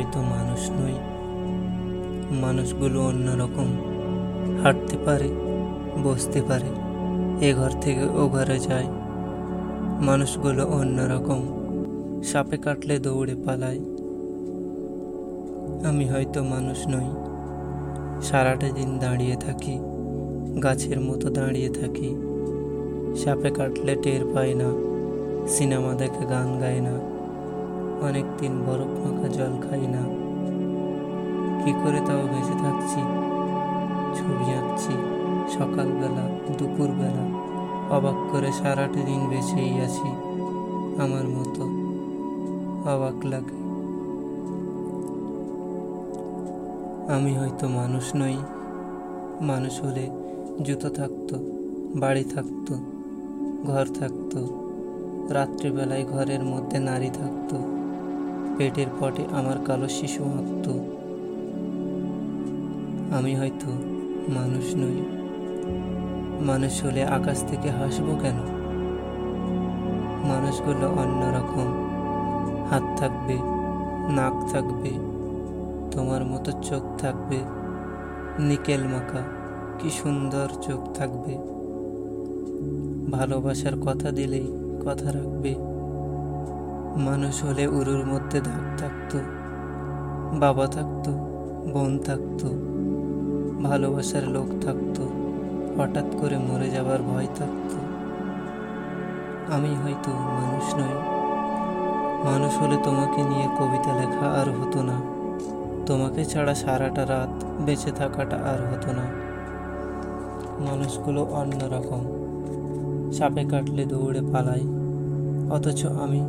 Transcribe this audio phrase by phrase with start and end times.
[0.00, 0.96] হয়তো মানুষ নই।
[2.40, 3.68] মানুষগুলো অন্যরকম
[4.62, 5.28] হাঁটতে পারে,
[6.02, 6.70] বসতে পারে,
[7.40, 8.86] এ ঘর থেকে ও ঘরে যায়।
[10.00, 11.40] মানুষগুলো অন্যরকম
[12.22, 13.80] সাপে কাটলে দৌড়ে পালায়।
[15.84, 17.08] আমি হয়তো মানুষ নই।
[18.22, 19.78] সারাটা দিন দাঁড়িয়ে থাকি,
[20.62, 22.16] গাছের মতো দাঁড়িয়ে থাকি।
[23.24, 24.68] সাপে কাটলে টের পাই না,
[25.48, 27.19] সিনেমা দেখে গান গাই না।
[28.02, 30.30] অনেক দিন বরফ মাখা জল খাই না।
[31.64, 33.00] কি করে তাও বেঁচে থাকছি?
[34.14, 34.92] ছবি আঁকছি
[35.50, 37.40] সকালবেলা, দুপুরবেলা।
[37.96, 40.08] অবাক করে সারাটা দিন বেঁচেই আছি
[41.02, 41.62] আমার মতো।
[42.90, 43.60] অবাক লাগে।
[47.12, 48.36] আমি হয়তো মানুষ নই।
[49.40, 50.10] মানুষ হলে
[50.62, 51.38] জুতো থাকতো,
[51.96, 52.74] বাড়ি থাকতো,
[53.66, 54.46] ঘর থাকতো,
[55.30, 57.79] রাত্রিবেলায় ঘরের মধ্যে নারী থাকতো।
[58.58, 60.68] পেটের পটে আমার কালো শিশু আঁকত
[63.14, 63.70] আমি হয়তো
[64.28, 65.02] মানুষ নই।
[66.44, 68.38] মানুষ হলে আকাশ থেকে হাসবো কেন?
[70.28, 71.90] মানুষগুলো অন্যরকম
[72.70, 73.38] হাত থাকবে,
[74.12, 74.90] নাক থাকবে,
[75.90, 77.38] তোমার মতো চোখ থাকবে।
[78.38, 79.22] নিকেল মাখা
[79.78, 81.38] কি সুন্দর চোখ থাকবে।
[83.10, 84.46] ভালোবাসার কথা দিলেই
[84.86, 85.69] কথা রাখবে।
[86.96, 89.18] মানুষ হলে উরুর মধ্যে দাগ থাকতো,
[90.38, 91.10] বাবা থাকতো,
[91.72, 92.48] বোন থাকতো,
[93.62, 95.02] ভালোবাসার লোক থাকতো,
[95.80, 97.76] হঠাৎ করে মরে যাবার ভয় থাকতো।
[99.52, 101.20] আমি হয়তো মানুষ নই।
[102.24, 105.00] মানুষ হলে তোমাকে নিয়ে কবিতা লেখা আর হতো না।
[105.86, 109.02] তোমাকে ছাড়া সারাটা রাত বেঁচে থাকাটা আর হতো না।
[110.70, 112.00] মানুষগুলো অন্যরকম।
[113.12, 114.60] সাপে কাটলে দৌড়ে পালায়
[115.50, 116.20] অথচ আমি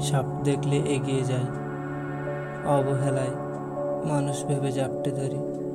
[0.00, 1.48] সাপ দেখলে এগিয়ে যায়।
[2.66, 3.34] অবহেলায়
[4.04, 5.67] মানুষ ভেবে জাপটে ধরি।